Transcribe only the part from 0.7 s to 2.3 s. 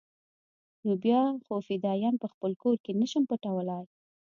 نو بيا خو فدايان په